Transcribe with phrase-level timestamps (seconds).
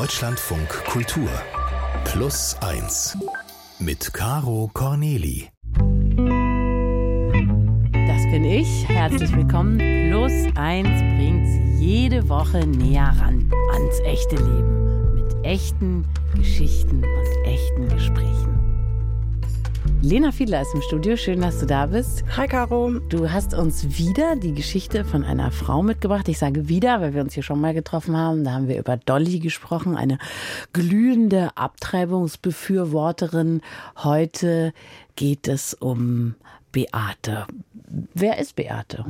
[0.00, 1.28] Deutschlandfunk Kultur
[2.06, 3.18] Plus 1
[3.80, 5.50] mit Caro Corneli.
[8.06, 8.88] Das bin ich.
[8.88, 9.76] Herzlich willkommen.
[9.76, 17.46] Plus 1 bringt Sie jede Woche näher ran ans echte Leben mit echten Geschichten und
[17.46, 18.69] echten Gesprächen.
[20.02, 21.14] Lena Fiedler ist im Studio.
[21.16, 22.24] Schön, dass du da bist.
[22.34, 22.90] Hi, Caro.
[23.10, 26.26] Du hast uns wieder die Geschichte von einer Frau mitgebracht.
[26.28, 28.42] Ich sage wieder, weil wir uns hier schon mal getroffen haben.
[28.42, 30.16] Da haben wir über Dolly gesprochen, eine
[30.72, 33.60] glühende Abtreibungsbefürworterin.
[34.02, 34.72] Heute
[35.16, 36.34] geht es um
[36.72, 37.46] Beate.
[38.14, 39.04] Wer ist Beate?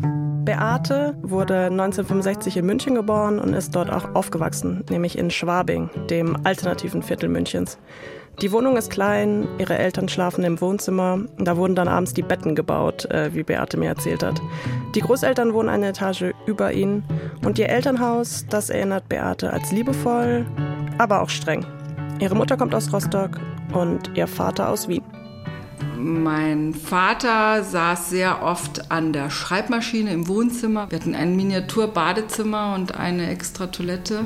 [0.45, 6.45] Beate wurde 1965 in München geboren und ist dort auch aufgewachsen, nämlich in Schwabing, dem
[6.45, 7.79] alternativen Viertel Münchens.
[8.41, 11.19] Die Wohnung ist klein, ihre Eltern schlafen im Wohnzimmer.
[11.39, 14.41] Da wurden dann abends die Betten gebaut, äh, wie Beate mir erzählt hat.
[14.95, 17.05] Die Großeltern wohnen eine Etage über ihnen.
[17.45, 20.47] Und ihr Elternhaus, das erinnert Beate als liebevoll,
[20.97, 21.67] aber auch streng.
[22.19, 23.39] Ihre Mutter kommt aus Rostock
[23.75, 25.05] und ihr Vater aus Wien.
[25.97, 30.91] Mein Vater saß sehr oft an der Schreibmaschine im Wohnzimmer.
[30.91, 34.25] Wir hatten ein Miniatur-Badezimmer und eine extra Toilette.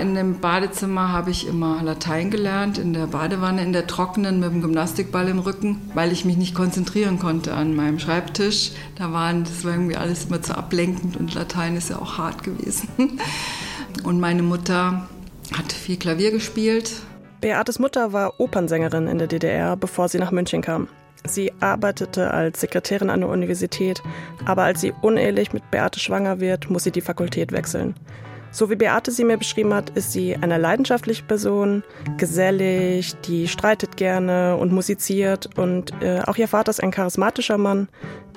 [0.00, 4.50] In dem Badezimmer habe ich immer Latein gelernt, in der Badewanne, in der trockenen mit
[4.50, 8.72] dem Gymnastikball im Rücken, weil ich mich nicht konzentrieren konnte an meinem Schreibtisch.
[8.96, 12.42] Da waren, das war irgendwie alles immer zu ablenkend und Latein ist ja auch hart
[12.42, 12.88] gewesen.
[14.04, 15.08] Und meine Mutter
[15.52, 16.92] hat viel Klavier gespielt.
[17.40, 20.88] Beates Mutter war Opernsängerin in der DDR, bevor sie nach München kam.
[21.24, 24.02] Sie arbeitete als Sekretärin an der Universität,
[24.46, 27.94] aber als sie unehelich mit Beate schwanger wird, muss sie die Fakultät wechseln.
[28.52, 31.84] So wie Beate sie mir beschrieben hat, ist sie eine leidenschaftliche Person,
[32.16, 35.48] gesellig, die streitet gerne und musiziert.
[35.56, 37.88] Und äh, auch ihr Vater ist ein charismatischer Mann,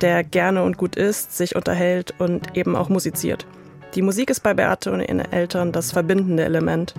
[0.02, 3.48] der gerne und gut isst, sich unterhält und eben auch musiziert.
[3.96, 6.94] Die Musik ist bei Beate und ihren Eltern das verbindende Element.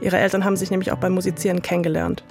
[0.00, 2.22] Ihre Eltern haben sich nämlich auch beim Musizieren kennengelernt.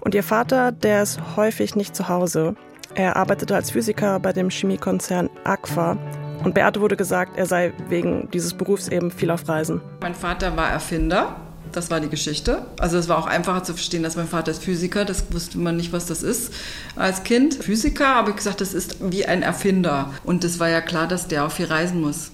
[0.00, 2.54] Und ihr Vater, der ist häufig nicht zu Hause.
[2.94, 5.96] Er arbeitete als Physiker bei dem Chemiekonzern Aqua
[6.44, 9.80] und Beate wurde gesagt, er sei wegen dieses Berufs eben viel auf Reisen.
[10.00, 11.36] Mein Vater war Erfinder.
[11.72, 12.66] Das war die Geschichte.
[12.80, 15.04] Also es war auch einfacher zu verstehen, dass mein Vater ist Physiker.
[15.04, 16.52] Das wusste man nicht, was das ist
[16.96, 17.54] als Kind.
[17.54, 20.10] Physiker, habe ich gesagt, das ist wie ein Erfinder.
[20.24, 22.32] Und es war ja klar, dass der auch viel reisen muss.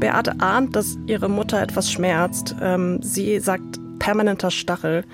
[0.00, 2.54] Beate ahnt, dass ihre Mutter etwas schmerzt.
[2.60, 5.04] Ähm, sie sagt permanenter Stachel.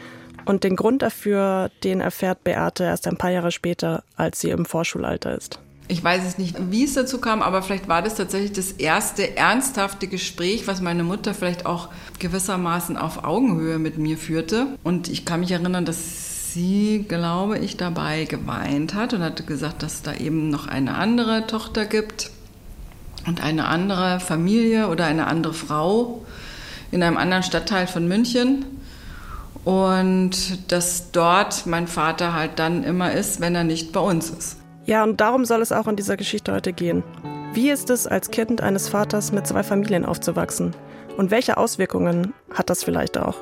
[0.46, 4.64] Und den Grund dafür, den erfährt Beate erst ein paar Jahre später, als sie im
[4.64, 5.58] Vorschulalter ist.
[5.88, 9.36] Ich weiß es nicht, wie es dazu kam, aber vielleicht war das tatsächlich das erste
[9.36, 14.66] ernsthafte Gespräch, was meine Mutter vielleicht auch gewissermaßen auf Augenhöhe mit mir führte.
[14.82, 19.82] Und ich kann mich erinnern, dass sie, glaube ich, dabei geweint hat und hatte gesagt,
[19.82, 22.30] dass es da eben noch eine andere Tochter gibt
[23.26, 26.24] und eine andere Familie oder eine andere Frau
[26.90, 28.64] in einem anderen Stadtteil von München.
[29.66, 34.58] Und dass dort mein Vater halt dann immer ist, wenn er nicht bei uns ist.
[34.84, 37.02] Ja, und darum soll es auch in dieser Geschichte heute gehen.
[37.52, 40.76] Wie ist es, als Kind eines Vaters mit zwei Familien aufzuwachsen?
[41.16, 43.34] Und welche Auswirkungen hat das vielleicht auch?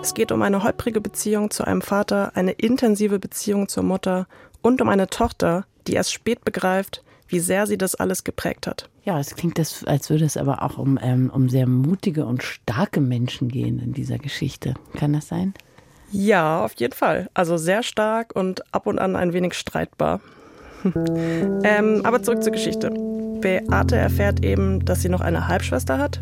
[0.00, 4.26] Es geht um eine holprige Beziehung zu einem Vater, eine intensive Beziehung zur Mutter
[4.62, 8.89] und um eine Tochter, die erst spät begreift, wie sehr sie das alles geprägt hat.
[9.04, 12.42] Ja, es klingt, das, als würde es aber auch um, ähm, um sehr mutige und
[12.42, 14.74] starke Menschen gehen in dieser Geschichte.
[14.94, 15.54] Kann das sein?
[16.12, 17.30] Ja, auf jeden Fall.
[17.34, 20.20] Also sehr stark und ab und an ein wenig streitbar.
[21.64, 22.90] ähm, aber zurück zur Geschichte.
[23.40, 26.20] Beate erfährt eben, dass sie noch eine Halbschwester hat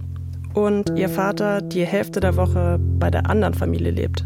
[0.55, 4.25] und ihr Vater die Hälfte der Woche bei der anderen Familie lebt.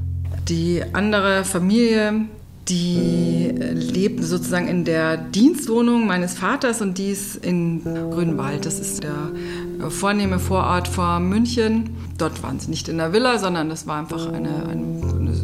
[0.49, 2.27] Die andere Familie
[2.69, 8.67] die lebt sozusagen in der Dienstwohnung meines Vaters und die ist in Grünwald.
[8.67, 11.91] Das ist der vornehme Vorort vor München.
[12.19, 15.35] Dort waren sie nicht in der Villa, sondern das war einfach eine, eine, eine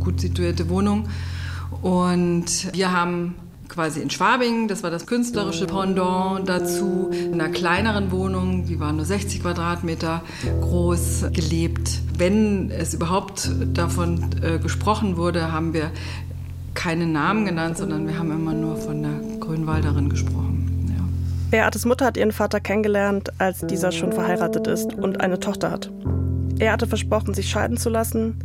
[0.00, 1.08] gut situierte Wohnung.
[1.82, 3.34] Und wir haben
[3.68, 8.92] quasi in Schwabing, das war das künstlerische Pendant dazu, in einer kleineren Wohnung, die war
[8.92, 10.22] nur 60 Quadratmeter
[10.60, 12.00] groß, gelebt.
[12.16, 15.90] Wenn es überhaupt davon äh, gesprochen wurde, haben wir
[16.76, 20.86] keine Namen genannt, sondern wir haben immer nur von der Grünwalderin gesprochen.
[20.96, 21.04] Ja.
[21.50, 25.90] Beates Mutter hat ihren Vater kennengelernt, als dieser schon verheiratet ist und eine Tochter hat.
[26.60, 28.38] Er hatte versprochen, sich scheiden zu lassen,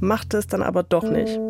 [0.00, 1.40] machte es dann aber doch nicht.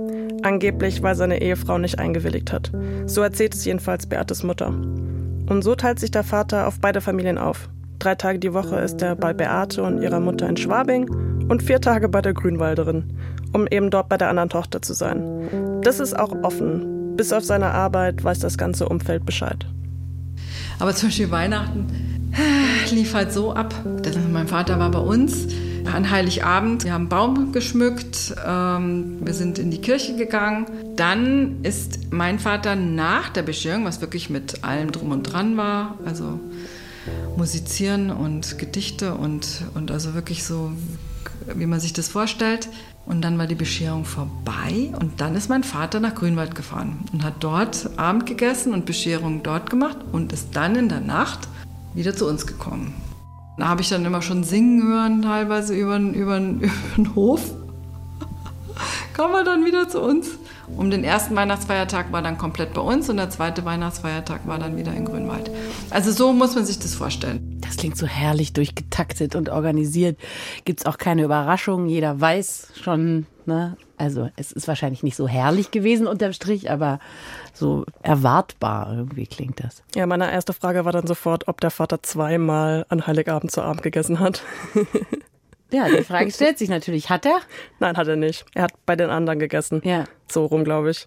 [0.43, 2.70] Angeblich, weil seine Ehefrau nicht eingewilligt hat.
[3.06, 4.69] So erzählt es jedenfalls Beates Mutter.
[4.69, 7.69] Und so teilt sich der Vater auf beide Familien auf.
[7.99, 11.08] Drei Tage die Woche ist er bei Beate und ihrer Mutter in Schwabing
[11.49, 13.05] und vier Tage bei der Grünwalderin,
[13.53, 15.81] um eben dort bei der anderen Tochter zu sein.
[15.83, 17.17] Das ist auch offen.
[17.17, 19.67] Bis auf seine Arbeit weiß das ganze Umfeld Bescheid.
[20.79, 21.87] Aber zum Beispiel Weihnachten
[22.91, 23.75] lief halt so ab.
[24.33, 25.49] Mein Vater war bei uns
[25.93, 26.85] an Heiligabend.
[26.85, 30.67] Wir haben Baum geschmückt, ähm, wir sind in die Kirche gegangen.
[30.97, 35.99] Dann ist mein Vater nach der Bescherung, was wirklich mit allem drum und dran war,
[36.05, 36.41] also
[37.37, 40.73] musizieren und Gedichte und, und also wirklich so,
[41.55, 42.69] wie man sich das vorstellt.
[43.08, 47.25] Und dann war die Bescherung vorbei und dann ist mein Vater nach Grünwald gefahren und
[47.25, 51.49] hat dort Abend gegessen und Bescherung dort gemacht und ist dann in der Nacht
[51.94, 52.93] wieder zu uns gekommen.
[53.56, 57.40] Da habe ich dann immer schon singen hören, teilweise über, über, den Hof.
[59.14, 60.28] Kam er dann wieder zu uns.
[60.76, 64.76] Um den ersten Weihnachtsfeiertag war dann komplett bei uns und der zweite Weihnachtsfeiertag war dann
[64.76, 65.50] wieder in Grünwald.
[65.88, 67.48] Also so muss man sich das vorstellen.
[67.69, 70.19] Das klingt so herrlich durchgetaktet und organisiert.
[70.65, 71.87] Gibt es auch keine Überraschungen.
[71.87, 73.76] Jeder weiß schon, ne?
[73.99, 76.99] Also es ist wahrscheinlich nicht so herrlich gewesen unterm Strich, aber
[77.53, 79.82] so erwartbar irgendwie klingt das.
[79.94, 83.82] Ja, meine erste Frage war dann sofort, ob der Vater zweimal an Heiligabend zu Abend
[83.82, 84.43] gegessen hat.
[85.71, 87.38] ja, die Frage stellt sich natürlich, hat er?
[87.81, 88.47] Nein, hat er nicht.
[88.55, 89.82] Er hat bei den anderen gegessen.
[89.85, 90.05] Ja.
[90.26, 91.05] So rum, glaube ich.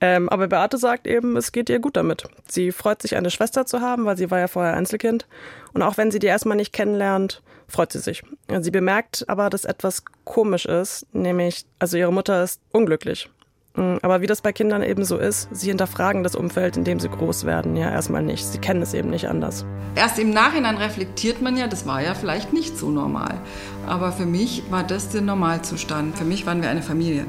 [0.00, 2.24] Ähm, aber Beate sagt eben, es geht ihr gut damit.
[2.48, 5.26] Sie freut sich, eine Schwester zu haben, weil sie war ja vorher Einzelkind.
[5.74, 8.22] Und auch wenn sie die erstmal nicht kennenlernt, freut sie sich.
[8.60, 13.28] Sie bemerkt aber, dass etwas komisch ist, nämlich, also ihre Mutter ist unglücklich.
[13.76, 16.98] Mm, aber wie das bei Kindern eben so ist, sie hinterfragen das Umfeld, in dem
[16.98, 18.44] sie groß werden, ja erstmal nicht.
[18.44, 19.64] Sie kennen es eben nicht anders.
[19.94, 23.40] Erst im Nachhinein reflektiert man ja, das war ja vielleicht nicht so normal.
[23.86, 26.18] Aber für mich war das der Normalzustand.
[26.18, 27.26] Für mich waren wir eine Familie.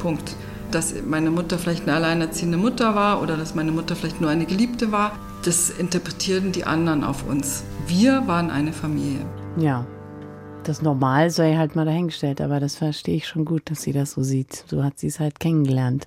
[0.00, 0.34] Punkt.
[0.70, 4.44] Dass meine Mutter vielleicht eine alleinerziehende Mutter war oder dass meine Mutter vielleicht nur eine
[4.44, 5.12] Geliebte war,
[5.44, 7.64] das interpretierten die anderen auf uns.
[7.86, 9.24] Wir waren eine Familie.
[9.56, 9.86] Ja,
[10.64, 14.12] das Normal sei halt mal dahingestellt, aber das verstehe ich schon gut, dass sie das
[14.12, 14.64] so sieht.
[14.66, 16.06] So hat sie es halt kennengelernt.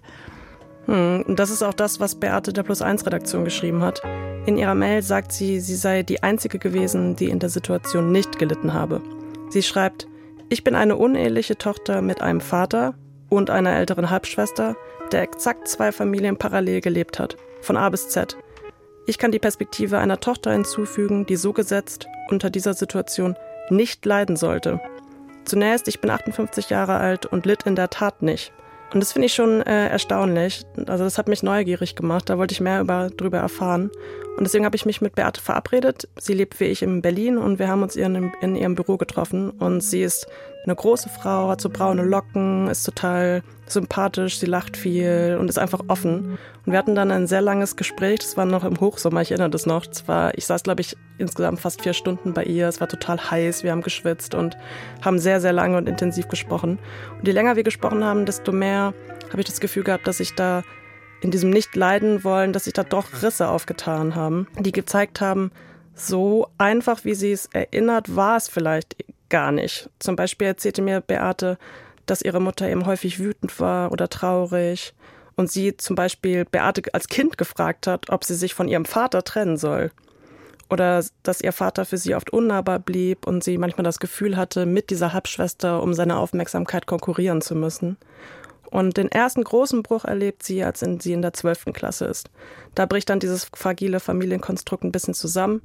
[0.86, 4.02] Hm, das ist auch das, was Beate der Plus 1 Redaktion geschrieben hat.
[4.46, 8.40] In ihrer Mail sagt sie, sie sei die einzige gewesen, die in der Situation nicht
[8.40, 9.02] gelitten habe.
[9.50, 10.08] Sie schreibt,
[10.50, 12.96] ich bin eine uneheliche Tochter mit einem Vater
[13.32, 14.76] und einer älteren Halbschwester,
[15.12, 18.38] der exakt zwei Familien parallel gelebt hat, von A bis Z.
[19.08, 23.36] Ich kann die Perspektive einer Tochter hinzufügen, die so gesetzt unter dieser Situation
[23.70, 24.82] nicht leiden sollte.
[25.46, 28.54] Zunächst, ich bin 58 Jahre alt und litt in der Tat nicht.
[28.94, 30.64] Und das finde ich schon äh, erstaunlich.
[30.88, 32.30] Also das hat mich neugierig gemacht.
[32.30, 33.90] Da wollte ich mehr über, darüber erfahren.
[34.38, 36.10] Und deswegen habe ich mich mit Beate verabredet.
[36.20, 39.50] Sie lebt wie ich in Berlin und wir haben uns in, in ihrem Büro getroffen.
[39.50, 40.28] Und sie ist
[40.64, 45.58] eine große Frau, hat so braune Locken, ist total sympathisch, sie lacht viel und ist
[45.58, 46.38] einfach offen.
[46.66, 49.50] Und wir hatten dann ein sehr langes Gespräch, das war noch im Hochsommer, ich erinnere
[49.50, 49.86] das noch.
[49.86, 52.68] Das war, ich saß, glaube ich, insgesamt fast vier Stunden bei ihr.
[52.68, 54.58] Es war total heiß, wir haben geschwitzt und
[55.02, 56.78] haben sehr, sehr lange und intensiv gesprochen.
[57.18, 58.94] Und je länger wir gesprochen haben, desto mehr
[59.30, 60.64] habe ich das Gefühl gehabt, dass ich da
[61.22, 65.52] in diesem nicht leiden wollen, dass sich da doch Risse aufgetan haben, die gezeigt haben,
[65.94, 68.96] so einfach wie sie es erinnert, war es vielleicht
[69.32, 69.90] gar nicht.
[69.98, 71.58] Zum Beispiel erzählte mir Beate,
[72.06, 74.94] dass ihre Mutter eben häufig wütend war oder traurig
[75.36, 79.24] und sie zum Beispiel Beate als Kind gefragt hat, ob sie sich von ihrem Vater
[79.24, 79.92] trennen soll.
[80.70, 84.66] Oder dass ihr Vater für sie oft unnahbar blieb und sie manchmal das Gefühl hatte,
[84.66, 87.98] mit dieser Halbschwester um seine Aufmerksamkeit konkurrieren zu müssen.
[88.72, 92.30] Und den ersten großen Bruch erlebt sie, als in, sie in der zwölften Klasse ist.
[92.74, 95.62] Da bricht dann dieses fragile Familienkonstrukt ein bisschen zusammen.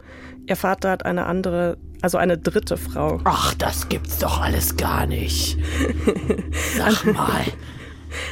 [0.47, 3.21] Ihr Vater hat eine andere, also eine dritte Frau.
[3.23, 5.57] Ach, das gibt's doch alles gar nicht.
[6.77, 7.45] Sag mal.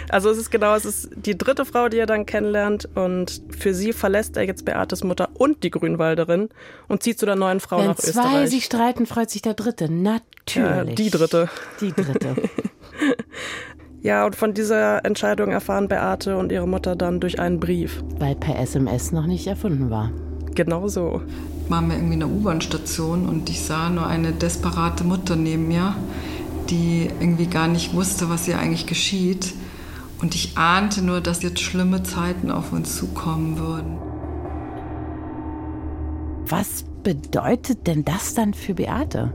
[0.09, 3.75] Also es ist genau, es ist die dritte Frau, die er dann kennenlernt und für
[3.75, 6.49] sie verlässt er jetzt Beates Mutter und die Grünwalderin
[6.89, 8.35] und zieht zu der neuen Frau Wenn nach zwei Österreich.
[8.35, 9.91] Wenn sich streiten, freut sich der Dritte.
[9.91, 10.57] Natürlich.
[10.57, 11.49] Ja, die Dritte.
[11.81, 12.35] Die Dritte.
[14.05, 18.05] Ja, und von dieser Entscheidung erfahren Beate und ihre Mutter dann durch einen Brief.
[18.19, 20.11] Weil per SMS noch nicht erfunden war.
[20.55, 21.23] Genau so.
[21.71, 25.97] Waren wir irgendwie in der U-Bahn-Station und ich sah nur eine desperate Mutter neben mir,
[26.69, 29.55] die irgendwie gar nicht wusste, was ihr eigentlich geschieht.
[30.21, 33.97] Und ich ahnte nur, dass jetzt schlimme Zeiten auf uns zukommen würden.
[36.47, 39.33] Was bedeutet denn das dann für Beate?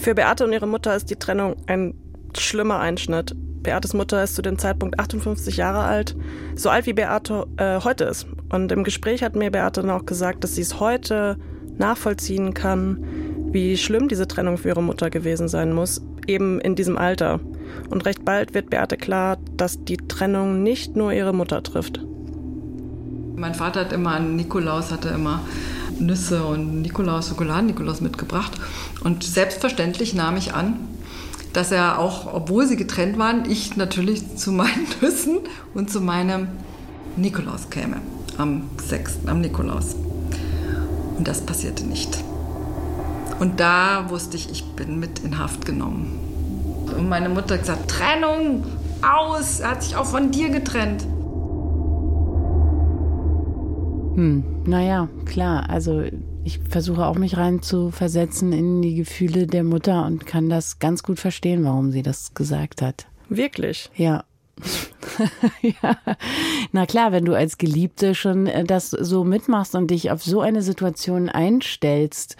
[0.00, 1.92] Für Beate und ihre Mutter ist die Trennung ein
[2.34, 3.36] schlimmer Einschnitt.
[3.62, 6.16] Beates Mutter ist zu dem Zeitpunkt 58 Jahre alt,
[6.54, 8.26] so alt wie Beate äh, heute ist.
[8.50, 11.36] Und im Gespräch hat mir Beate dann auch gesagt, dass sie es heute
[11.76, 13.04] nachvollziehen kann,
[13.52, 17.40] wie schlimm diese Trennung für ihre Mutter gewesen sein muss, eben in diesem Alter.
[17.90, 22.00] Und recht bald wird Beate klar, dass die Trennung nicht nur ihre Mutter trifft.
[23.36, 25.42] Mein Vater hat immer an Nikolaus hatte immer
[26.00, 28.52] Nüsse und Nikolaus, Schokoladen-Nikolaus mitgebracht.
[29.02, 30.74] Und selbstverständlich nahm ich an,
[31.52, 35.40] dass er auch, obwohl sie getrennt waren, ich natürlich zu meinen Nüssen
[35.74, 36.48] und zu meinem
[37.16, 37.96] Nikolaus käme
[38.36, 39.96] am 6., am Nikolaus.
[41.16, 42.22] Und das passierte nicht.
[43.40, 46.18] Und da wusste ich, ich bin mit in Haft genommen.
[46.96, 48.64] Und meine Mutter hat gesagt, Trennung,
[49.02, 51.02] aus, er hat sich auch von dir getrennt.
[54.14, 55.68] Hm, naja, klar.
[55.68, 56.02] Also
[56.48, 60.78] ich versuche auch mich rein zu versetzen in die Gefühle der Mutter und kann das
[60.78, 63.06] ganz gut verstehen, warum sie das gesagt hat.
[63.28, 63.90] Wirklich?
[63.94, 64.24] Ja.
[65.62, 65.98] ja.
[66.72, 70.40] Na klar, wenn du als Geliebte schon äh, das so mitmachst und dich auf so
[70.40, 72.36] eine Situation einstellst,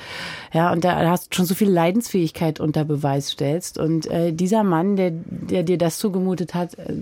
[0.54, 4.96] ja, und da hast schon so viel Leidensfähigkeit unter Beweis stellst und äh, dieser Mann,
[4.96, 6.94] der, der dir das zugemutet hat, äh,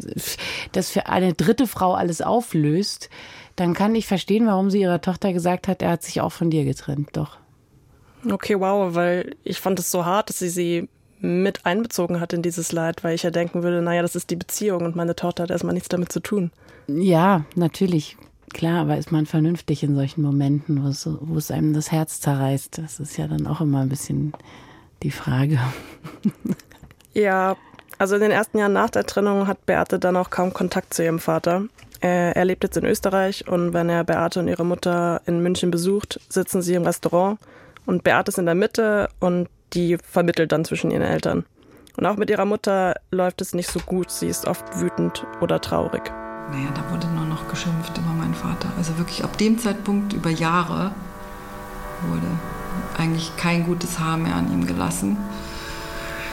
[0.73, 3.11] das für eine dritte Frau alles auflöst,
[3.57, 6.51] dann kann ich verstehen, warum sie ihrer Tochter gesagt hat, er hat sich auch von
[6.51, 7.39] dir getrennt, doch.
[8.31, 10.89] Okay, wow, weil ich fand es so hart, dass sie sie
[11.21, 14.37] mit einbezogen hat in dieses Leid, weil ich ja denken würde, naja, das ist die
[14.37, 16.51] Beziehung und meine Tochter hat erstmal nichts damit zu tun.
[16.89, 18.17] Ja, natürlich.
[18.53, 22.21] Klar, aber ist man vernünftig in solchen Momenten, wo es, wo es einem das Herz
[22.21, 22.79] zerreißt?
[22.79, 24.33] Das ist ja dann auch immer ein bisschen
[25.03, 25.59] die Frage.
[27.13, 27.57] ja,
[27.99, 31.03] also in den ersten Jahren nach der Trennung hat Beate dann auch kaum Kontakt zu
[31.03, 31.65] ihrem Vater.
[32.01, 36.21] Er lebt jetzt in Österreich und wenn er Beate und ihre Mutter in München besucht,
[36.29, 37.39] sitzen sie im Restaurant
[37.87, 41.45] und Beate ist in der Mitte und die vermittelt dann zwischen ihren Eltern.
[41.97, 44.11] Und auch mit ihrer Mutter läuft es nicht so gut.
[44.11, 46.13] Sie ist oft wütend oder traurig.
[46.51, 48.69] Naja, da wurde nur noch geschimpft über meinen Vater.
[48.77, 50.93] Also wirklich ab dem Zeitpunkt über Jahre
[52.09, 52.27] wurde
[52.99, 55.17] eigentlich kein gutes Haar mehr an ihm gelassen.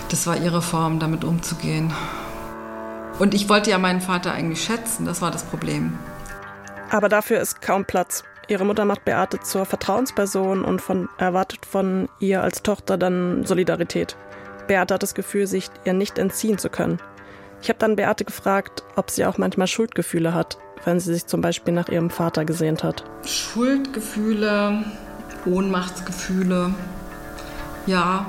[0.10, 1.94] Das war ihre Form, damit umzugehen.
[3.20, 5.98] Und ich wollte ja meinen Vater eigentlich schätzen, das war das Problem.
[6.90, 8.24] Aber dafür ist kaum Platz.
[8.48, 14.18] Ihre Mutter macht Beate zur Vertrauensperson und von, erwartet von ihr als Tochter dann Solidarität.
[14.68, 17.00] Beate hat das Gefühl, sich ihr nicht entziehen zu können.
[17.62, 21.40] Ich habe dann Beate gefragt, ob sie auch manchmal Schuldgefühle hat, wenn sie sich zum
[21.40, 23.06] Beispiel nach ihrem Vater gesehnt hat.
[23.26, 24.84] Schuldgefühle,
[25.46, 26.74] Ohnmachtsgefühle,
[27.86, 28.26] ja,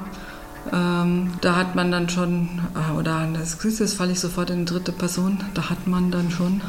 [0.74, 4.72] ähm, da hat man dann schon, äh, oder das jetzt falle ich sofort in die
[4.72, 6.60] dritte Person, da hat man dann schon.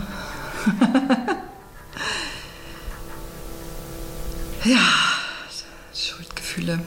[4.63, 4.77] ja,
[5.93, 6.79] Schuldgefühle.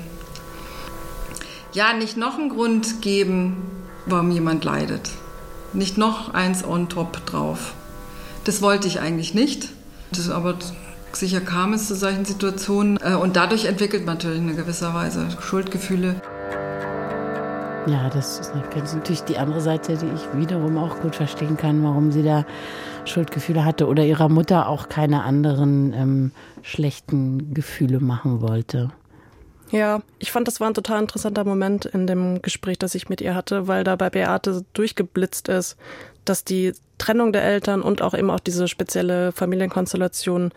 [1.73, 3.57] Ja, nicht noch einen Grund geben,
[4.07, 5.11] warum jemand leidet.
[5.73, 7.75] Nicht noch eins on top drauf.
[8.45, 9.71] Das wollte ich eigentlich nicht.
[10.13, 10.57] Das, aber
[11.13, 12.97] sicher kam es zu solchen Situationen.
[13.03, 16.23] Äh, und dadurch entwickelt man natürlich in gewisser Weise Schuldgefühle.
[17.88, 22.12] Ja, das ist natürlich die andere Seite, die ich wiederum auch gut verstehen kann, warum
[22.12, 22.45] sie da
[23.07, 28.90] Schuldgefühle hatte oder ihrer Mutter auch keine anderen ähm, schlechten Gefühle machen wollte.
[29.71, 33.23] Ja, ich fand, das war ein total interessanter Moment in dem Gespräch, das ich mit
[33.23, 35.76] ihr hatte, weil da bei Beate durchgeblitzt ist,
[36.26, 40.50] dass die Trennung der Eltern und auch eben auch diese spezielle Familienkonstellation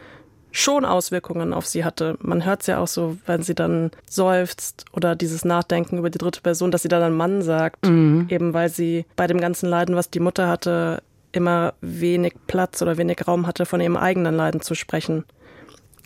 [0.51, 2.17] schon Auswirkungen auf sie hatte.
[2.21, 6.17] Man hört es ja auch so, wenn sie dann seufzt oder dieses Nachdenken über die
[6.17, 8.27] dritte Person, dass sie dann einen Mann sagt, mhm.
[8.29, 12.97] eben weil sie bei dem ganzen Leiden, was die Mutter hatte, immer wenig Platz oder
[12.97, 15.23] wenig Raum hatte, von ihrem eigenen Leiden zu sprechen.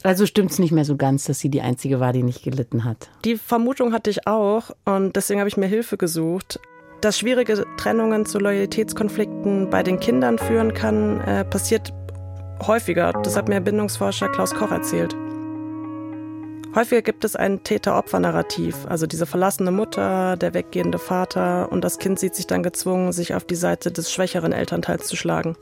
[0.03, 2.83] Also stimmt es nicht mehr so ganz, dass sie die Einzige war, die nicht gelitten
[2.83, 3.09] hat.
[3.23, 6.59] Die Vermutung hatte ich auch und deswegen habe ich mir Hilfe gesucht.
[7.01, 11.91] Dass schwierige Trennungen zu Loyalitätskonflikten bei den Kindern führen kann, äh, passiert
[12.61, 13.13] häufiger.
[13.23, 15.15] Das hat mir Bindungsforscher Klaus Koch erzählt.
[16.75, 22.19] Häufiger gibt es ein Täter-Opfer-Narrativ, also diese verlassene Mutter, der weggehende Vater und das Kind
[22.19, 25.55] sieht sich dann gezwungen, sich auf die Seite des schwächeren Elternteils zu schlagen.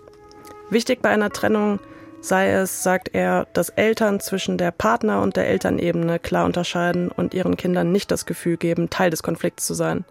[0.71, 1.79] Wichtig bei einer Trennung
[2.23, 7.33] sei es, sagt er, dass Eltern zwischen der Partner- und der Elternebene klar unterscheiden und
[7.33, 10.05] ihren Kindern nicht das Gefühl geben, Teil des Konflikts zu sein.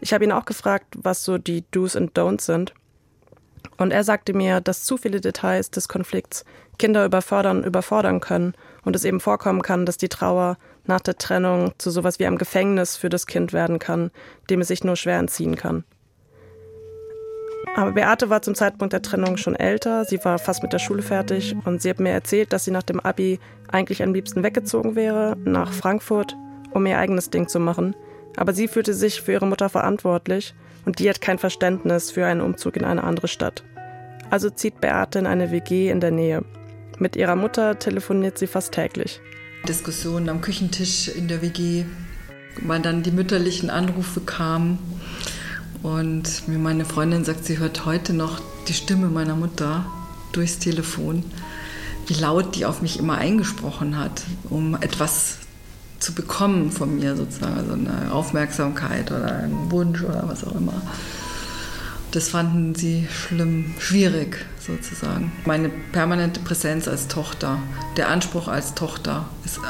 [0.00, 2.74] Ich habe ihn auch gefragt, was so die Do's und Don'ts sind.
[3.76, 6.44] Und er sagte mir, dass zu viele Details des Konflikts
[6.78, 8.54] Kinder überfordern, überfordern können
[8.84, 12.38] und es eben vorkommen kann, dass die Trauer nach der Trennung zu sowas wie einem
[12.38, 14.10] Gefängnis für das Kind werden kann,
[14.50, 15.84] dem es sich nur schwer entziehen kann.
[17.74, 21.02] Aber Beate war zum Zeitpunkt der Trennung schon älter, sie war fast mit der Schule
[21.02, 23.38] fertig und sie hat mir erzählt, dass sie nach dem Abi
[23.70, 26.36] eigentlich am liebsten weggezogen wäre, nach Frankfurt,
[26.72, 27.96] um ihr eigenes Ding zu machen.
[28.36, 32.40] Aber sie fühlte sich für ihre Mutter verantwortlich und die hat kein Verständnis für einen
[32.40, 33.64] Umzug in eine andere Stadt.
[34.30, 36.44] Also zieht Beate in eine WG in der Nähe.
[36.98, 39.20] Mit ihrer Mutter telefoniert sie fast täglich.
[39.68, 41.84] Diskussionen am Küchentisch in der WG,
[42.62, 44.78] weil dann die mütterlichen Anrufe kamen
[45.82, 49.86] und mir meine Freundin sagt, sie hört heute noch die Stimme meiner Mutter
[50.32, 51.24] durchs Telefon,
[52.06, 55.38] wie laut die auf mich immer eingesprochen hat, um etwas
[56.02, 60.82] zu bekommen von mir sozusagen, also eine Aufmerksamkeit oder einen Wunsch oder was auch immer.
[62.10, 65.32] Das fanden sie schlimm, schwierig sozusagen.
[65.46, 67.58] Meine permanente Präsenz als Tochter,
[67.96, 69.60] der Anspruch als Tochter ist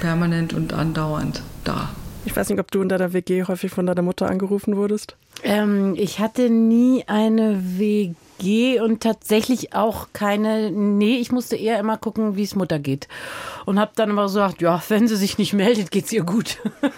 [0.00, 1.90] permanent und andauernd da.
[2.26, 5.16] Ich weiß nicht, ob du in deiner WG häufig von deiner Mutter angerufen wurdest.
[5.44, 10.72] Ähm, ich hatte nie eine WG und tatsächlich auch keine.
[10.72, 13.06] Nee, ich musste eher immer gucken, wie es Mutter geht.
[13.64, 16.58] Und habe dann immer gesagt, ja, wenn sie sich nicht meldet, geht's ihr gut.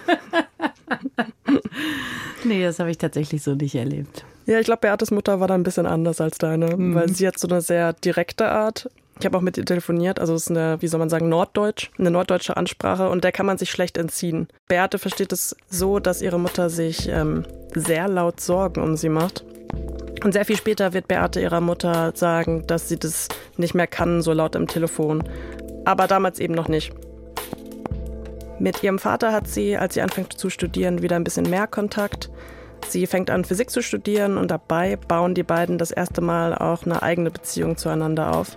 [2.44, 4.24] nee, das habe ich tatsächlich so nicht erlebt.
[4.46, 6.94] Ja, ich glaube, Beates Mutter war da ein bisschen anders als deine, mhm.
[6.94, 8.88] weil sie hat so eine sehr direkte Art.
[9.18, 11.90] Ich habe auch mit ihr telefoniert, also es ist eine, wie soll man sagen, Norddeutsch,
[11.98, 14.46] eine norddeutsche Ansprache und der kann man sich schlecht entziehen.
[14.68, 17.44] Beate versteht es so, dass ihre Mutter sich ähm,
[17.74, 19.44] sehr laut Sorgen um sie macht.
[20.22, 24.22] Und sehr viel später wird Beate ihrer Mutter sagen, dass sie das nicht mehr kann,
[24.22, 25.24] so laut im Telefon.
[25.84, 26.92] Aber damals eben noch nicht.
[28.60, 32.30] Mit ihrem Vater hat sie, als sie anfängt zu studieren, wieder ein bisschen mehr Kontakt.
[32.86, 36.84] Sie fängt an, Physik zu studieren und dabei bauen die beiden das erste Mal auch
[36.84, 38.56] eine eigene Beziehung zueinander auf.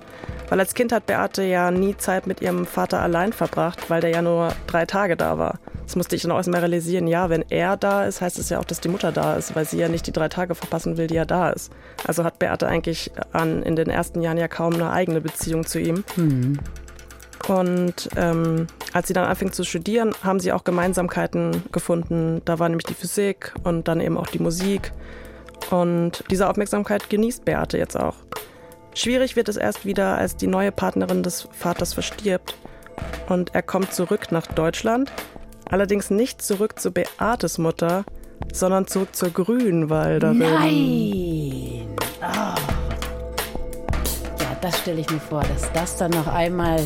[0.49, 4.09] Weil als Kind hat Beate ja nie Zeit mit ihrem Vater allein verbracht, weil der
[4.09, 5.59] ja nur drei Tage da war.
[5.85, 7.07] Das musste ich dann auch erstmal realisieren.
[7.07, 9.65] Ja, wenn er da ist, heißt es ja auch, dass die Mutter da ist, weil
[9.65, 11.71] sie ja nicht die drei Tage verpassen will, die er da ist.
[12.07, 15.79] Also hat Beate eigentlich an, in den ersten Jahren ja kaum eine eigene Beziehung zu
[15.79, 16.03] ihm.
[16.15, 16.59] Mhm.
[17.47, 22.41] Und ähm, als sie dann anfing zu studieren, haben sie auch Gemeinsamkeiten gefunden.
[22.45, 24.91] Da war nämlich die Physik und dann eben auch die Musik.
[25.69, 28.15] Und diese Aufmerksamkeit genießt Beate jetzt auch.
[28.93, 32.55] Schwierig wird es erst wieder, als die neue Partnerin des Vaters verstirbt
[33.29, 35.11] und er kommt zurück nach Deutschland,
[35.69, 38.03] allerdings nicht zurück zu Beates Mutter,
[38.51, 40.39] sondern zurück zur Grünwalderin.
[40.39, 41.87] Nein!
[42.21, 42.55] Oh.
[44.39, 46.79] Ja, das stelle ich mir vor, dass das dann noch einmal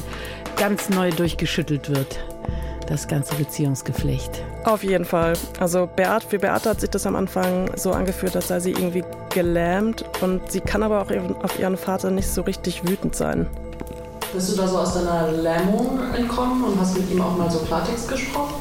[0.56, 2.20] ganz neu durchgeschüttelt wird
[2.88, 4.42] das ganze Beziehungsgeflecht.
[4.64, 5.34] Auf jeden Fall.
[5.60, 9.04] Also Beat, für Beate hat sich das am Anfang so angefühlt, als sei sie irgendwie
[9.34, 11.12] gelähmt und sie kann aber auch
[11.44, 13.48] auf ihren Vater nicht so richtig wütend sein.
[14.34, 17.60] Bist du da so aus deiner Lähmung entkommen und hast mit ihm auch mal so
[17.60, 18.55] Klartext gesprochen?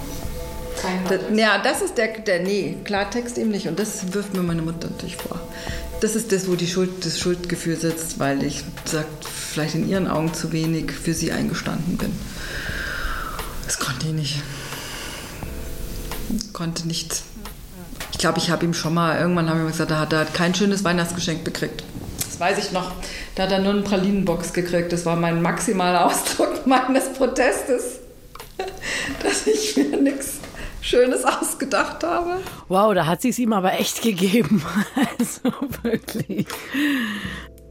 [1.09, 3.68] Das, ja, das ist der, der, nee, Klartext eben nicht.
[3.68, 5.40] Und das wirft mir meine Mutter natürlich vor.
[6.01, 10.09] Das ist das, wo die Schuld, das Schuldgefühl sitzt, weil ich, sagt, vielleicht in ihren
[10.09, 12.12] Augen zu wenig für sie eingestanden bin.
[13.66, 14.42] Das konnte ich nicht.
[16.53, 17.23] Konnte nicht.
[18.12, 20.35] Ich glaube, ich habe ihm schon mal, irgendwann habe ich gesagt, er hat, er hat
[20.35, 21.83] kein schönes Weihnachtsgeschenk gekriegt.
[22.18, 22.92] Das weiß ich noch.
[23.35, 24.92] Da hat er nur eine Pralinenbox gekriegt.
[24.92, 28.01] Das war mein maximaler Ausdruck meines Protestes,
[29.23, 30.38] dass ich mir nichts
[30.85, 32.40] Schönes ausgedacht habe.
[32.68, 34.62] Wow, da hat sie es ihm aber echt gegeben.
[35.18, 35.40] Also
[35.83, 36.47] wirklich.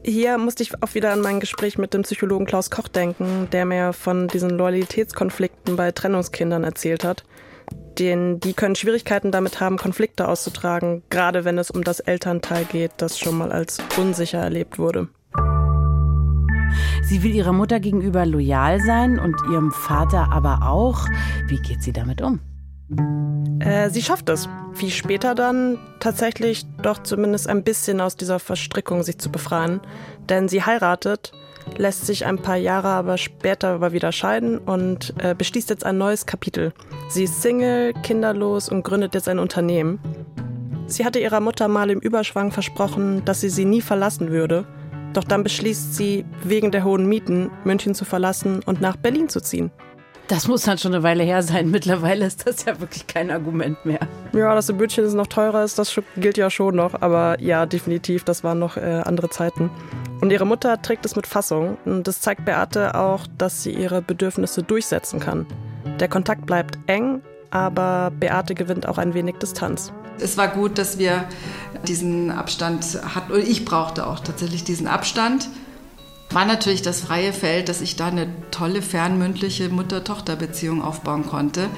[0.04, 3.64] Hier musste ich auch wieder an mein Gespräch mit dem Psychologen Klaus Koch denken, der
[3.66, 7.24] mir von diesen Loyalitätskonflikten bei Trennungskindern erzählt hat.
[7.98, 12.92] Den, die können Schwierigkeiten damit haben, Konflikte auszutragen, gerade wenn es um das Elternteil geht,
[12.96, 15.08] das schon mal als unsicher erlebt wurde.
[17.04, 21.06] Sie will ihrer Mutter gegenüber loyal sein und ihrem Vater aber auch.
[21.46, 22.40] Wie geht sie damit um?
[23.60, 29.02] Äh, sie schafft es, wie später dann tatsächlich doch zumindest ein bisschen aus dieser Verstrickung
[29.02, 29.80] sich zu befreien.
[30.28, 31.32] Denn sie heiratet,
[31.76, 35.98] lässt sich ein paar Jahre aber später aber wieder scheiden und äh, beschließt jetzt ein
[35.98, 36.72] neues Kapitel.
[37.08, 39.98] Sie ist Single, kinderlos und gründet jetzt ein Unternehmen.
[40.86, 44.66] Sie hatte ihrer Mutter mal im Überschwang versprochen, dass sie sie nie verlassen würde.
[45.14, 49.40] Doch dann beschließt sie, wegen der hohen Mieten München zu verlassen und nach Berlin zu
[49.40, 49.70] ziehen.
[50.26, 51.70] Das muss dann schon eine Weile her sein.
[51.70, 54.00] Mittlerweile ist das ja wirklich kein Argument mehr.
[54.32, 57.00] Ja, dass ein Bütchen noch teurer ist, das gilt ja schon noch.
[57.02, 59.70] Aber ja, definitiv, das waren noch äh, andere Zeiten.
[60.20, 61.76] Und ihre Mutter trägt es mit Fassung.
[61.84, 65.46] Und das zeigt Beate auch, dass sie ihre Bedürfnisse durchsetzen kann.
[66.00, 69.92] Der Kontakt bleibt eng, aber Beate gewinnt auch ein wenig Distanz.
[70.18, 71.24] Es war gut, dass wir
[71.86, 73.32] diesen Abstand hatten.
[73.32, 75.48] Und ich brauchte auch tatsächlich diesen Abstand
[76.34, 81.68] war natürlich das freie Feld, dass ich da eine tolle fernmündliche Mutter-Tochter-Beziehung aufbauen konnte,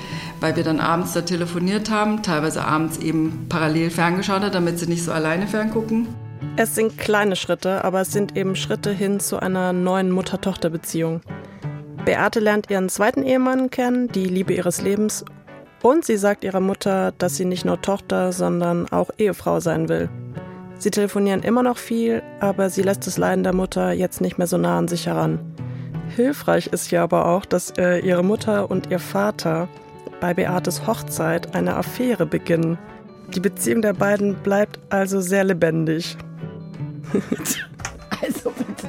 [0.40, 4.86] weil wir dann abends da telefoniert haben, teilweise abends eben parallel ferngeschaut hat, damit sie
[4.86, 6.08] nicht so alleine ferngucken.
[6.56, 11.20] Es sind kleine Schritte, aber es sind eben Schritte hin zu einer neuen Mutter-Tochter-Beziehung.
[12.06, 15.24] Beate lernt ihren zweiten Ehemann kennen, die Liebe ihres Lebens,
[15.82, 20.08] und sie sagt ihrer Mutter, dass sie nicht nur Tochter, sondern auch Ehefrau sein will.
[20.78, 24.46] Sie telefonieren immer noch viel, aber sie lässt das Leiden der Mutter jetzt nicht mehr
[24.46, 25.38] so nah an sich heran.
[26.14, 29.68] Hilfreich ist ja aber auch, dass äh, ihre Mutter und ihr Vater
[30.20, 32.78] bei Beates Hochzeit eine Affäre beginnen.
[33.34, 36.16] Die Beziehung der beiden bleibt also sehr lebendig.
[38.22, 38.88] also bitte.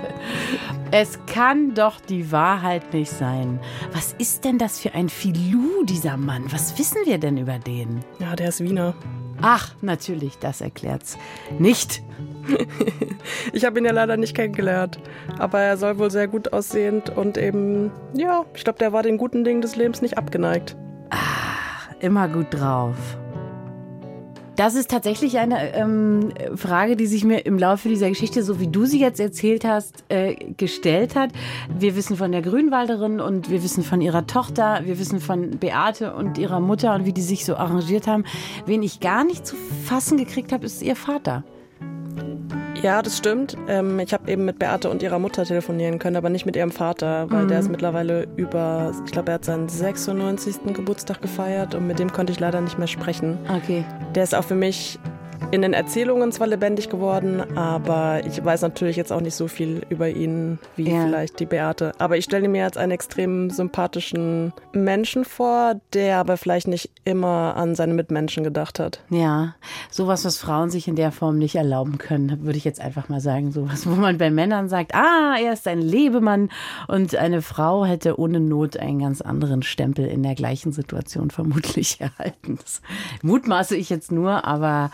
[0.92, 3.60] Es kann doch die Wahrheit nicht sein.
[3.92, 6.46] Was ist denn das für ein Filou, dieser Mann?
[6.52, 8.06] Was wissen wir denn über den?
[8.20, 8.96] Ja, der ist Wiener.
[9.42, 11.18] Ach, natürlich, das erklärt's.
[11.60, 12.02] Nicht.
[13.54, 15.00] ich habe ihn ja leider nicht kennengelernt.
[15.38, 19.18] Aber er soll wohl sehr gut aussehend und eben, ja, ich glaube, der war den
[19.18, 20.78] guten Dingen des Lebens nicht abgeneigt.
[21.10, 22.96] Ach, immer gut drauf.
[24.58, 28.68] Das ist tatsächlich eine ähm, Frage, die sich mir im Laufe dieser Geschichte, so wie
[28.68, 31.30] du sie jetzt erzählt hast, äh, gestellt hat.
[31.78, 36.16] Wir wissen von der Grünwalderin und wir wissen von ihrer Tochter, wir wissen von Beate
[36.16, 38.26] und ihrer Mutter und wie die sich so arrangiert haben.
[38.66, 41.44] Wen ich gar nicht zu fassen gekriegt habe, ist ihr Vater.
[42.88, 43.58] Ja, das stimmt.
[43.68, 46.72] Ähm, ich habe eben mit Beate und ihrer Mutter telefonieren können, aber nicht mit ihrem
[46.72, 47.48] Vater, weil mhm.
[47.50, 50.74] der ist mittlerweile über, ich glaube, er hat seinen 96.
[50.74, 53.38] Geburtstag gefeiert und mit dem konnte ich leider nicht mehr sprechen.
[53.54, 53.84] Okay.
[54.16, 55.00] Der ist auch für mich
[55.52, 59.82] in den Erzählungen zwar lebendig geworden, aber ich weiß natürlich jetzt auch nicht so viel
[59.90, 61.06] über ihn wie ja.
[61.06, 61.94] vielleicht die Beate.
[62.00, 67.56] Aber ich stelle mir jetzt einen extrem sympathischen Menschen vor, der aber vielleicht nicht immer
[67.56, 69.00] an seine Mitmenschen gedacht hat.
[69.10, 69.56] Ja,
[69.90, 73.22] sowas, was Frauen sich in der Form nicht erlauben können, würde ich jetzt einfach mal
[73.22, 73.52] sagen.
[73.52, 76.50] Sowas, wo man bei Männern sagt, ah, er ist ein Lebemann
[76.90, 82.02] und eine Frau hätte ohne Not einen ganz anderen Stempel in der gleichen Situation vermutlich
[82.02, 82.60] erhalten.
[82.62, 82.82] Das
[83.22, 84.92] mutmaße ich jetzt nur, aber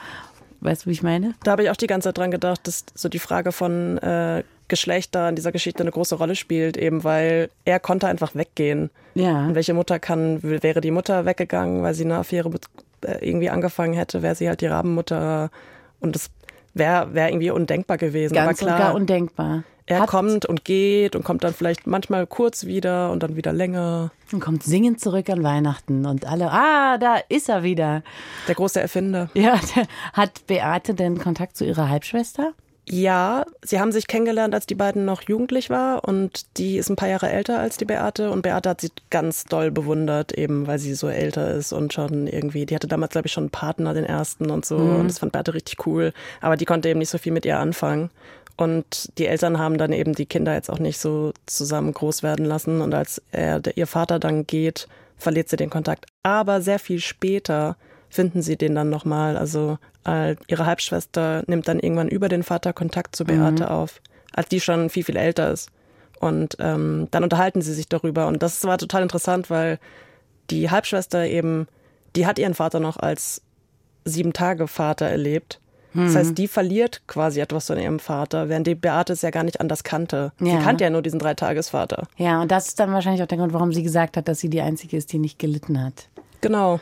[0.64, 1.36] Weißt du, wie ich meine?
[1.44, 4.44] Da habe ich auch die ganze Zeit dran gedacht, dass so die Frage von äh,
[4.70, 8.90] Geschlechter in dieser Geschichte eine große Rolle spielt, eben weil er konnte einfach weggehen.
[9.14, 9.48] Ja.
[9.48, 12.50] Und welche Mutter kann, wäre die Mutter weggegangen, weil sie eine Affäre
[13.02, 15.52] äh, irgendwie angefangen hätte, wäre sie halt die Rabenmutter.
[16.00, 16.30] Und das
[16.74, 18.34] wäre wär irgendwie undenkbar gewesen.
[18.34, 19.64] Ganz Aber klar, und gar undenkbar.
[19.86, 23.52] Er Hat kommt und geht und kommt dann vielleicht manchmal kurz wieder und dann wieder
[23.52, 24.12] länger.
[24.32, 28.02] Und kommt singend zurück an Weihnachten und alle, ah, da ist er wieder.
[28.48, 29.30] Der große Erfinder.
[29.34, 29.60] Ja,
[30.14, 32.54] hat Beate denn Kontakt zu ihrer Halbschwester?
[32.86, 36.98] Ja, sie haben sich kennengelernt, als die beiden noch jugendlich war und die ist ein
[36.98, 40.80] paar Jahre älter als die Beate und Beate hat sie ganz doll bewundert, eben weil
[40.80, 43.94] sie so älter ist und schon irgendwie, die hatte damals glaube ich schon einen Partner,
[43.94, 44.96] den ersten und so mhm.
[44.98, 47.58] und das fand Beate richtig cool, aber die konnte eben nicht so viel mit ihr
[47.58, 48.10] anfangen
[48.56, 52.46] und die Eltern haben dann eben die Kinder jetzt auch nicht so zusammen groß werden
[52.46, 52.82] lassen.
[52.82, 54.88] Und als er, der, ihr Vater dann geht,
[55.18, 56.06] verliert sie den Kontakt.
[56.22, 57.78] Aber sehr viel später
[58.10, 59.38] finden sie den dann nochmal.
[59.38, 63.70] Also äh, ihre Halbschwester nimmt dann irgendwann über den Vater Kontakt zu Beate mhm.
[63.70, 64.02] auf,
[64.34, 65.70] als die schon viel, viel älter ist.
[66.20, 68.28] Und ähm, dann unterhalten sie sich darüber.
[68.28, 69.80] Und das war total interessant, weil
[70.52, 71.68] die Halbschwester eben,
[72.16, 73.42] die hat ihren Vater noch als
[74.06, 75.60] sieben Tage Vater erlebt.
[75.94, 76.36] Das heißt, hm.
[76.36, 79.84] die verliert quasi etwas von ihrem Vater, während die Beate es ja gar nicht anders
[79.84, 80.32] kannte.
[80.40, 80.58] Ja.
[80.58, 82.08] Sie kannte ja nur diesen Dreitagesvater.
[82.18, 84.50] Ja, und das ist dann wahrscheinlich auch der Grund, warum sie gesagt hat, dass sie
[84.50, 86.10] die Einzige ist, die nicht gelitten hat.
[86.42, 86.80] Genau.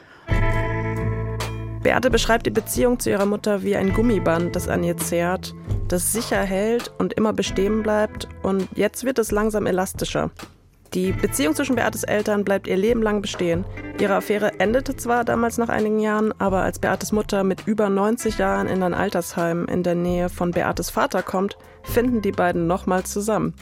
[1.83, 5.53] Beate beschreibt die Beziehung zu ihrer Mutter wie ein Gummiband, das an ihr zehrt,
[5.87, 8.27] das sicher hält und immer bestehen bleibt.
[8.43, 10.29] Und jetzt wird es langsam elastischer.
[10.93, 13.63] Die Beziehung zwischen Beates Eltern bleibt ihr Leben lang bestehen.
[13.97, 18.37] Ihre Affäre endete zwar damals nach einigen Jahren, aber als Beates Mutter mit über 90
[18.37, 23.03] Jahren in ein Altersheim in der Nähe von Beates Vater kommt, finden die beiden nochmal
[23.03, 23.53] zusammen.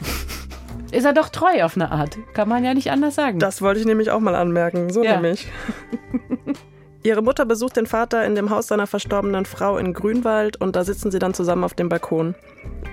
[0.90, 2.18] Ist er doch treu auf eine Art.
[2.34, 3.38] Kann man ja nicht anders sagen.
[3.38, 4.90] Das wollte ich nämlich auch mal anmerken.
[4.90, 5.12] So ja.
[5.12, 5.46] nämlich.
[7.04, 10.82] Ihre Mutter besucht den Vater in dem Haus seiner verstorbenen Frau in Grünwald und da
[10.82, 12.34] sitzen sie dann zusammen auf dem Balkon.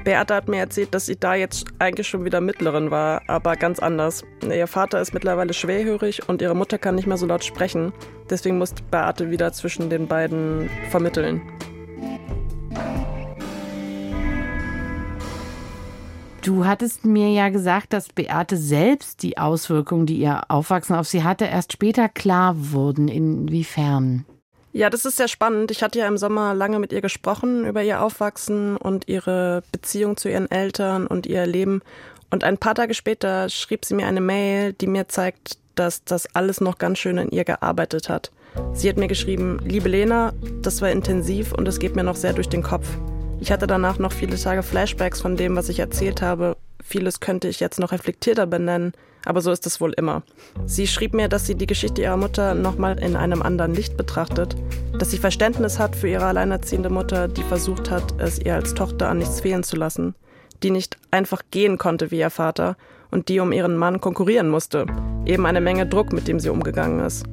[0.08, 3.80] Beate hat mir erzählt, dass sie da jetzt eigentlich schon wieder Mittlerin war, aber ganz
[3.80, 4.24] anders.
[4.42, 7.92] Ihr Vater ist mittlerweile schwerhörig und ihre Mutter kann nicht mehr so laut sprechen.
[8.30, 11.42] Deswegen muss Beate wieder zwischen den beiden vermitteln.
[16.42, 21.26] Du hattest mir ja gesagt, dass Beate selbst die Auswirkungen, die ihr Aufwachsen auf sie
[21.26, 23.10] hatte, erst später klar wurden.
[23.10, 24.24] Inwiefern?
[24.78, 25.72] Ja, das ist sehr spannend.
[25.72, 30.18] Ich hatte ja im Sommer lange mit ihr gesprochen über ihr Aufwachsen und ihre Beziehung
[30.18, 31.82] zu ihren Eltern und ihr Leben.
[32.30, 36.28] Und ein paar Tage später schrieb sie mir eine Mail, die mir zeigt, dass das
[36.36, 38.32] alles noch ganz schön in ihr gearbeitet hat.
[38.74, 42.34] Sie hat mir geschrieben, liebe Lena, das war intensiv und es geht mir noch sehr
[42.34, 42.88] durch den Kopf.
[43.40, 46.56] Ich hatte danach noch viele Tage Flashbacks von dem, was ich erzählt habe.
[46.84, 48.94] Vieles könnte ich jetzt noch reflektierter benennen,
[49.26, 50.24] aber so ist es wohl immer.
[50.66, 54.56] Sie schrieb mir, dass sie die Geschichte ihrer Mutter nochmal in einem anderen Licht betrachtet,
[54.98, 59.10] dass sie Verständnis hat für ihre alleinerziehende Mutter, die versucht hat, es ihr als Tochter
[59.10, 60.16] an nichts fehlen zu lassen,
[60.64, 62.78] die nicht einfach gehen konnte wie ihr Vater
[63.12, 64.86] und die um ihren Mann konkurrieren musste,
[65.26, 67.26] eben eine Menge Druck, mit dem sie umgegangen ist.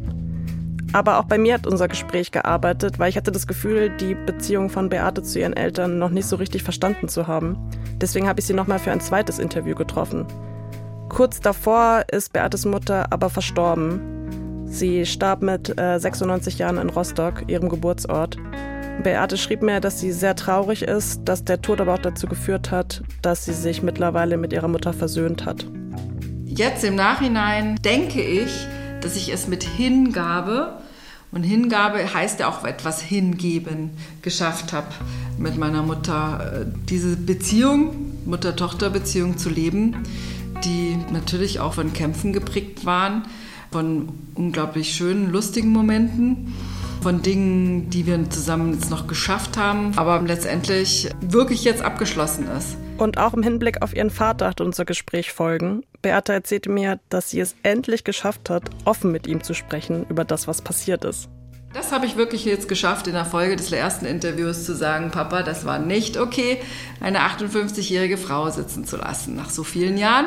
[0.93, 4.71] Aber auch bei mir hat unser Gespräch gearbeitet, weil ich hatte das Gefühl, die Beziehung
[4.71, 7.57] von Beate zu ihren Eltern noch nicht so richtig verstanden zu haben.
[8.01, 10.27] Deswegen habe ich sie nochmal für ein zweites Interview getroffen.
[11.09, 14.01] Kurz davor ist Beates Mutter aber verstorben.
[14.67, 18.37] Sie starb mit äh, 96 Jahren in Rostock, ihrem Geburtsort.
[19.03, 22.71] Beate schrieb mir, dass sie sehr traurig ist, dass der Tod aber auch dazu geführt
[22.71, 25.67] hat, dass sie sich mittlerweile mit ihrer Mutter versöhnt hat.
[26.45, 28.67] Jetzt im Nachhinein denke ich,
[29.05, 30.79] dass ich es mit Hingabe
[31.31, 33.91] Und Hingabe heißt ja auch etwas hingeben,
[34.23, 34.87] geschafft habe
[35.37, 36.63] mit meiner Mutter.
[36.63, 39.97] Äh, diese Beziehung, Mutter-Tochter-Beziehung zu leben,
[40.65, 43.25] die natürlich auch von Kämpfen geprägt waren,
[43.73, 46.55] von unglaublich schönen, lustigen Momenten,
[47.03, 52.77] von Dingen, die wir zusammen jetzt noch geschafft haben, aber letztendlich wirklich jetzt abgeschlossen ist.
[52.97, 55.85] Und auch im Hinblick auf ihren Vater hat unser Gespräch Folgen.
[56.01, 60.25] Beate erzählte mir, dass sie es endlich geschafft hat, offen mit ihm zu sprechen über
[60.25, 61.29] das, was passiert ist.
[61.73, 65.43] Das habe ich wirklich jetzt geschafft, in der Folge des ersten Interviews zu sagen, Papa,
[65.43, 66.59] das war nicht okay,
[67.01, 70.27] eine 58-jährige Frau sitzen zu lassen nach so vielen Jahren.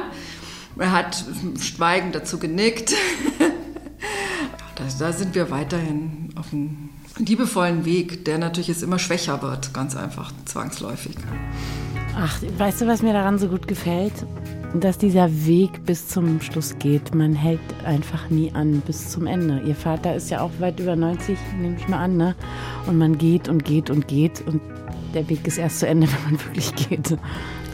[0.77, 1.23] Er hat
[1.61, 2.93] schweigend dazu genickt.
[4.75, 9.73] da, da sind wir weiterhin auf einem liebevollen Weg, der natürlich jetzt immer schwächer wird,
[9.73, 11.15] ganz einfach, zwangsläufig.
[12.19, 14.25] Ach, weißt du, was mir daran so gut gefällt?
[14.73, 17.13] Dass dieser Weg bis zum Schluss geht.
[17.13, 19.61] Man hält einfach nie an bis zum Ende.
[19.65, 22.35] Ihr Vater ist ja auch weit über 90, nehme ich mal an, ne?
[22.87, 24.61] Und man geht und geht und geht und
[25.13, 27.15] der Weg ist erst zu Ende, wenn man wirklich geht.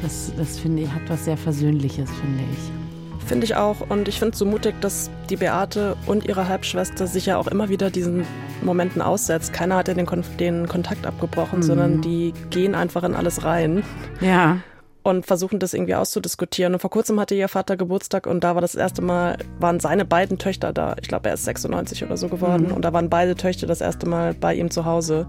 [0.01, 2.82] Das, das finde ich, hat was sehr Versöhnliches, finde ich.
[3.25, 3.89] Finde ich auch.
[3.89, 7.47] Und ich finde es so mutig, dass die Beate und ihre Halbschwester sich ja auch
[7.47, 8.25] immer wieder diesen
[8.61, 9.53] Momenten aussetzt.
[9.53, 11.63] Keiner hat ja den, Kon den Kontakt abgebrochen, mhm.
[11.63, 13.83] sondern die gehen einfach in alles rein.
[14.21, 14.57] Ja.
[15.03, 16.73] Und versuchen das irgendwie auszudiskutieren.
[16.73, 20.05] Und vor kurzem hatte ihr Vater Geburtstag und da war das erste Mal, waren seine
[20.05, 20.95] beiden Töchter da.
[21.01, 22.67] Ich glaube, er ist 96 oder so geworden.
[22.67, 22.73] Mhm.
[22.73, 25.27] Und da waren beide Töchter das erste Mal bei ihm zu Hause.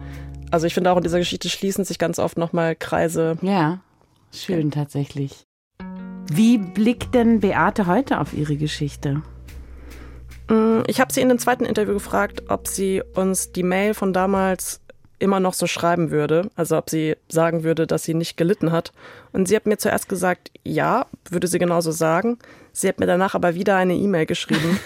[0.51, 3.37] Also ich finde auch in dieser Geschichte schließen sich ganz oft nochmal Kreise.
[3.43, 3.81] Ja,
[4.33, 5.47] schön tatsächlich.
[6.31, 9.23] Wie blickt denn Beate heute auf ihre Geschichte?
[10.49, 14.13] Mm, ich habe sie in dem zweiten Interview gefragt, ob sie uns die Mail von
[14.13, 14.81] damals
[15.19, 18.93] immer noch so schreiben würde, also ob sie sagen würde, dass sie nicht gelitten hat.
[19.33, 22.39] Und sie hat mir zuerst gesagt, ja, würde sie genauso sagen.
[22.73, 24.79] Sie hat mir danach aber wieder eine E-Mail geschrieben.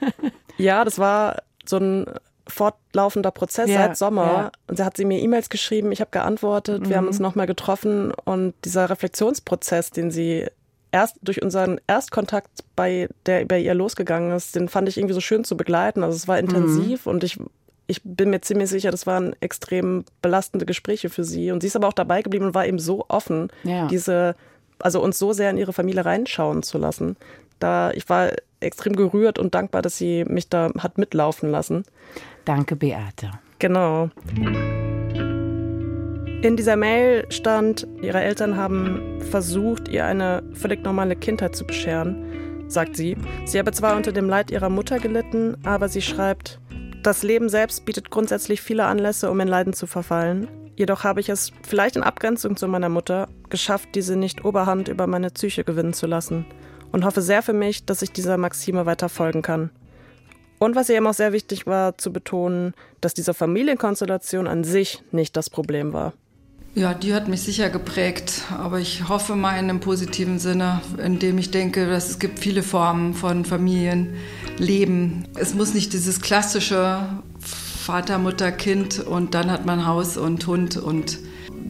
[0.56, 2.06] ja, das war so ein
[2.48, 4.24] fortlaufender Prozess ja, seit Sommer.
[4.24, 4.52] Ja.
[4.66, 6.88] Und sie hat sie mir E-Mails geschrieben, ich habe geantwortet, mhm.
[6.88, 7.24] wir haben uns mhm.
[7.24, 10.46] nochmal getroffen und dieser Reflexionsprozess, den sie
[10.94, 15.20] erst durch unseren Erstkontakt bei der bei ihr losgegangen ist, den fand ich irgendwie so
[15.20, 16.04] schön zu begleiten.
[16.04, 17.12] Also es war intensiv mhm.
[17.12, 17.38] und ich
[17.86, 21.50] ich bin mir ziemlich sicher, das waren extrem belastende Gespräche für sie.
[21.50, 23.88] Und sie ist aber auch dabei geblieben und war eben so offen, ja.
[23.88, 24.36] diese,
[24.78, 27.16] also uns so sehr in ihre Familie reinschauen zu lassen.
[27.58, 28.30] Da ich war
[28.60, 31.84] extrem gerührt und dankbar, dass sie mich da hat mitlaufen lassen.
[32.46, 33.32] Danke, Beate.
[33.58, 34.08] Genau.
[36.44, 42.66] In dieser Mail stand, ihre Eltern haben versucht, ihr eine völlig normale Kindheit zu bescheren,
[42.68, 43.16] sagt sie.
[43.46, 46.60] Sie habe zwar unter dem Leid ihrer Mutter gelitten, aber sie schreibt,
[47.02, 50.46] das Leben selbst bietet grundsätzlich viele Anlässe, um in Leiden zu verfallen.
[50.76, 55.06] Jedoch habe ich es, vielleicht in Abgrenzung zu meiner Mutter, geschafft, diese nicht Oberhand über
[55.06, 56.44] meine Psyche gewinnen zu lassen
[56.92, 59.70] und hoffe sehr für mich, dass ich dieser Maxime weiter folgen kann.
[60.58, 65.02] Und was ihr eben auch sehr wichtig war, zu betonen, dass diese Familienkonstellation an sich
[65.10, 66.12] nicht das Problem war.
[66.76, 71.38] Ja, die hat mich sicher geprägt, aber ich hoffe mal in einem positiven Sinne, indem
[71.38, 75.28] ich denke, dass es gibt viele Formen von Familienleben.
[75.36, 77.06] Es muss nicht dieses klassische
[77.38, 81.20] Vater, Mutter, Kind und dann hat man Haus und Hund und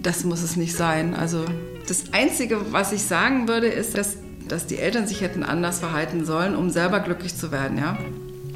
[0.03, 1.15] das muss es nicht sein.
[1.15, 1.45] Also
[1.87, 4.17] das Einzige, was ich sagen würde, ist, dass,
[4.49, 7.77] dass die Eltern sich hätten anders verhalten sollen, um selber glücklich zu werden.
[7.77, 7.99] Ja?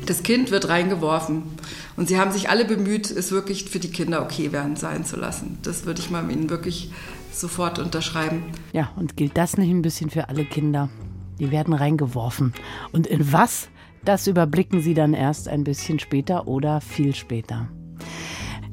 [0.08, 1.42] Das Kind wird reingeworfen
[1.98, 5.16] und sie haben sich alle bemüht, es wirklich für die Kinder okay werden sein zu
[5.16, 5.58] lassen.
[5.60, 6.90] Das würde ich mal Ihnen wirklich
[7.30, 8.42] sofort unterschreiben.
[8.72, 10.88] Ja, und gilt das nicht ein bisschen für alle Kinder?
[11.38, 12.54] Die werden reingeworfen.
[12.90, 13.68] Und in was?
[14.02, 17.68] Das überblicken Sie dann erst ein bisschen später oder viel später.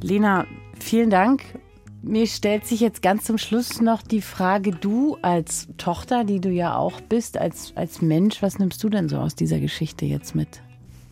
[0.02, 0.46] Lena,
[0.80, 1.44] vielen Dank.
[2.02, 6.50] Mir stellt sich jetzt ganz zum Schluss noch die Frage, du als Tochter, die du
[6.50, 10.34] ja auch bist, als, als Mensch, was nimmst du denn so aus dieser Geschichte jetzt
[10.34, 10.62] mit?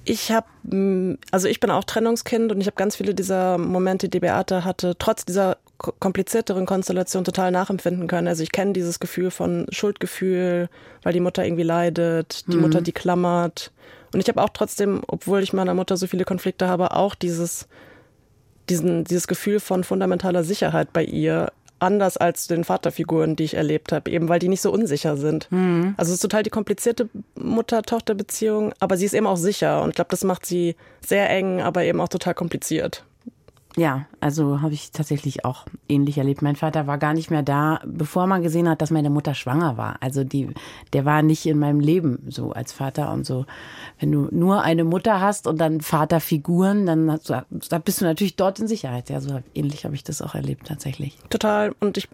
[0.06, 4.10] Ich habe, mm, also ich bin auch Trennungskind und ich habe ganz viele dieser Momente,
[4.10, 8.28] die Beate hatte, trotz dieser komplizierteren Konstellation total nachempfinden können.
[8.28, 10.70] Also ich kenne dieses Gefühl von Schuldgefühl,
[11.02, 12.62] weil die Mutter irgendwie leidet, die mhm.
[12.62, 13.72] Mutter, die klammert.
[14.14, 17.68] Und ich habe auch trotzdem, obwohl ich meiner Mutter so viele Konflikte habe, auch dieses,
[18.70, 21.52] diesen, dieses Gefühl von fundamentaler Sicherheit bei ihr
[21.84, 25.52] anders als den Vaterfiguren, die ich erlebt habe, eben weil die nicht so unsicher sind.
[25.52, 25.94] Mhm.
[25.98, 29.96] Also es ist total die komplizierte Mutter-Tochter-Beziehung, aber sie ist eben auch sicher und ich
[29.96, 33.04] glaube, das macht sie sehr eng, aber eben auch total kompliziert.
[33.76, 36.42] Ja, also habe ich tatsächlich auch ähnlich erlebt.
[36.42, 39.78] Mein Vater war gar nicht mehr da, bevor man gesehen hat, dass meine Mutter schwanger
[39.78, 39.98] war.
[40.00, 40.50] Also die,
[40.94, 43.46] der war nicht in meinem Leben so als Vater und so.
[44.00, 48.60] Wenn du nur eine Mutter hast und dann Vaterfiguren, dann da bist du natürlich dort
[48.60, 49.10] in Sicherheit.
[49.10, 51.18] Ja, so ähnlich habe ich das auch erlebt tatsächlich.
[51.30, 51.74] Total.
[51.80, 52.08] Und ich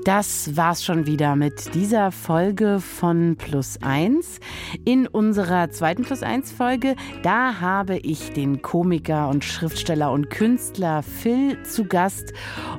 [0.05, 4.38] Das war's schon wieder mit dieser Folge von Plus 1.
[4.85, 11.03] In unserer zweiten Plus 1 Folge, da habe ich den Komiker und Schriftsteller und Künstler
[11.03, 12.35] Phil zu Gast.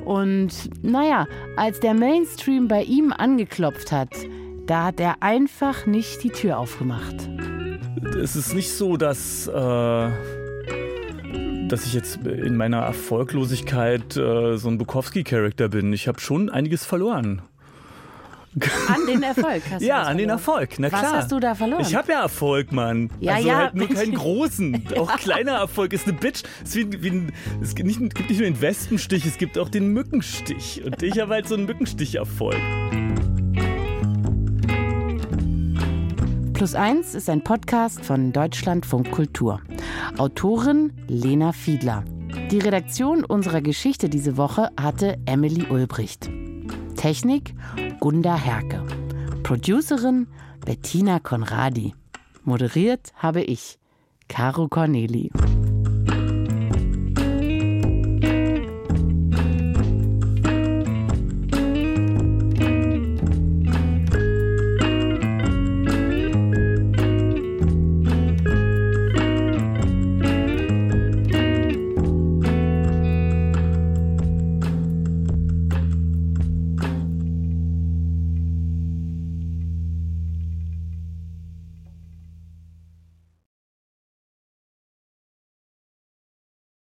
[0.05, 1.25] Und naja,
[1.57, 4.13] als der Mainstream bei ihm angeklopft hat,
[4.67, 7.27] da hat er einfach nicht die Tür aufgemacht.
[8.21, 10.11] Es ist nicht so, dass, äh,
[11.75, 15.91] dass ich jetzt in meiner Erfolglosigkeit äh, so ein Bukowski-Charakter bin.
[15.91, 17.41] Ich habe schon einiges verloren.
[18.87, 20.29] An den Erfolg hast du Ja, an den.
[20.29, 21.13] Erfolg, na Was klar.
[21.17, 21.81] hast du da verloren?
[21.81, 23.09] Ich habe ja Erfolg, Mann.
[23.19, 23.57] Ja, also ja.
[23.57, 24.85] halt nur keinen großen.
[24.97, 26.43] Auch kleiner Erfolg ist eine Bitch.
[26.63, 29.67] Es, wie, wie ein, es gibt, nicht, gibt nicht nur den Wespenstich, es gibt auch
[29.67, 30.81] den Mückenstich.
[30.85, 32.55] Und ich habe halt so einen Mückenstich-Erfolg.
[36.55, 39.59] Plus 1 ist ein Podcast von Deutschlandfunk Kultur.
[40.17, 42.05] Autorin Lena Fiedler.
[42.49, 46.29] Die Redaktion unserer Geschichte diese Woche hatte Emily Ulbricht.
[46.95, 47.53] Technik
[47.99, 48.81] Gunda Herke.
[49.43, 50.27] Producerin
[50.65, 51.93] Bettina Conradi.
[52.45, 53.77] Moderiert habe ich,
[54.29, 55.31] Caro Corneli.